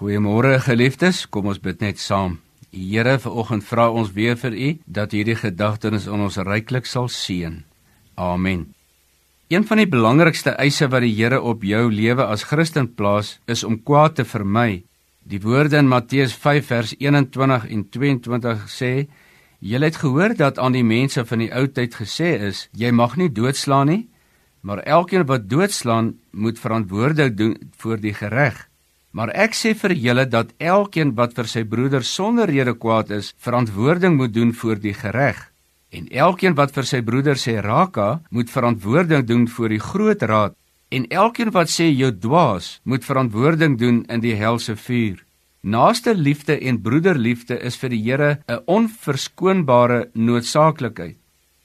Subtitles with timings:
[0.00, 2.38] Goeiemôre geliefdes, kom ons bid net saam.
[2.72, 7.58] Here, vanoggend vra ons weer vir U dat hierdie gedagtenis in ons ryklik sal seën.
[8.16, 8.62] Amen.
[9.52, 13.60] Een van die belangrikste eise wat die Here op jou lewe as Christen plaas, is
[13.60, 14.86] om kwaad te vermy.
[15.20, 18.94] Die woorde in Matteus 5 vers 21 en 22 sê:
[19.60, 23.18] "Julle het gehoor dat aan die mense van die ou tyd gesê is: Jy mag
[23.20, 24.08] nie doodslaan nie,
[24.62, 28.69] maar elkeen wat doodslaan, moet verantwoordelik doen voor die reg."
[29.10, 33.32] Maar ek sê vir julle dat elkeen wat vir sy broeder sonder rede kwaad is,
[33.42, 35.40] verantwoording moet doen voor die reg.
[35.90, 40.54] En elkeen wat vir sy broeder sê raka, moet verantwoording doen voor die groot raad.
[40.90, 45.18] En elkeen wat sê jy dwaas, moet verantwoording doen in die helse vuur.
[45.62, 51.19] Naaste liefde en broederliefde is vir die Here 'n onverskoonbare noodsaaklikheid.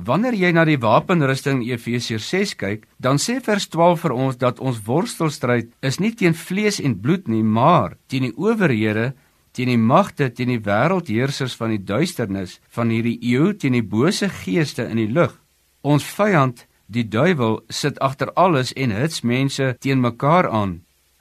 [0.00, 4.60] Wanneer jy na die wapenrusting Efesiërs 6 kyk, dan sê vers 12 vir ons dat
[4.64, 9.10] ons worstelstryd is nie teen vlees en bloed nie, maar teen die owerhede,
[9.52, 14.30] teen die magte, teen die wêreldheersers van die duisternis van hierdie eeu, teen die bose
[14.40, 15.36] geeste in die lug.
[15.84, 20.78] Ons vyand, die duiwel, sit agter alles en hits mense teen mekaar aan.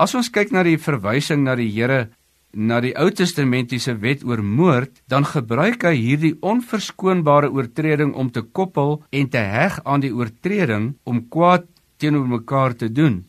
[0.00, 2.08] As ons kyk na die verwysing na die Here
[2.52, 8.42] na die Ou Testamentiese wet oor moord, dan gebruik hy hierdie onverskoonbare oortreding om te
[8.42, 13.22] koppel en te heg aan die oortreding om kwaad teenoor mekaar te doen.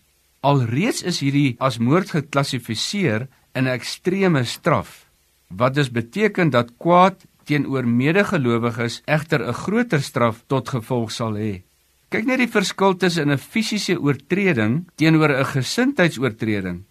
[0.44, 5.07] Alreeds is hierdie as moord geklassifiseer in 'n ekstreme straf,
[5.47, 11.63] wat dus beteken dat kwaad teenoor medegelowiges egter 'n groter straf tot gevolg sal hê.
[12.09, 16.83] Kyk net die verskil tussen 'n fisiese oortreding teenoor 'n gesindheidsoortreding.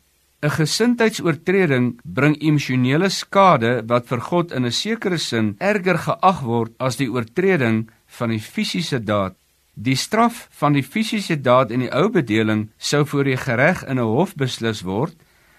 [0.43, 6.73] 'n Gesindheidsoortreding bring emosionele skade wat vir God in 'n sekere sin erger geag word
[6.79, 7.87] as die oortreding
[8.19, 9.34] van die fisiese daad.
[9.75, 13.99] Die straf van die fisiese daad in die ou bedeling sou voor die reg in
[13.99, 15.15] 'n hof beslis word,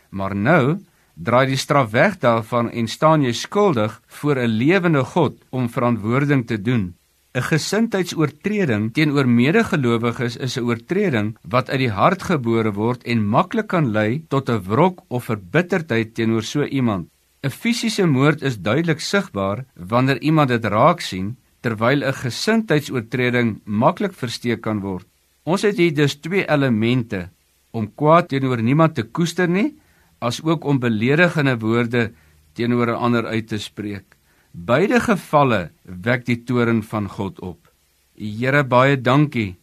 [0.09, 0.79] maar nou
[1.15, 6.47] draai die straf weg daarvan en staan jy skuldig voor 'n lewende God om verantwoording
[6.47, 6.95] te doen.
[7.33, 13.67] 'n Gesindheidsoortreding teenoor medegelowiges is 'n oortreding wat uit die hart gebore word en maklik
[13.73, 17.09] kan lei tot 'n wrok of verbitterdheid teenoor so iemand.
[17.41, 24.13] 'n Fisiese moord is duidelik sigbaar wanneer iemand dit raak sien, terwyl 'n gesindheidsoortreding maklik
[24.13, 25.07] versteek kan word.
[25.43, 27.29] Ons het hier dus twee elemente
[27.71, 29.73] om kwaad teenoor niemand te koester nie,
[30.19, 32.11] as ook om beledigende woorde
[32.53, 34.05] teenoor 'n ander uit te spreek.
[34.53, 37.71] Beide gevalle wek die toorn van God op.
[38.13, 39.55] Here baie dankie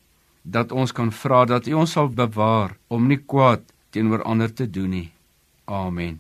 [0.42, 3.62] dat ons kan vra dat U ons sal bewaar om nie kwaad
[3.94, 5.12] teenoor ander te doen nie.
[5.70, 6.18] Amen.